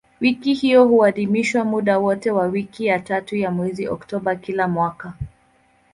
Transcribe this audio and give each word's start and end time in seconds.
Wiki 0.21 0.53
hiyo 0.53 0.87
huadhimishwa 0.87 1.65
muda 1.65 1.97
wote 1.99 2.31
wa 2.31 2.45
wiki 2.47 2.85
ya 2.85 2.99
tatu 2.99 3.35
ya 3.35 3.51
mwezi 3.51 3.87
Oktoba 3.87 4.35
kila 4.35 4.67
mwaka. 4.67 5.13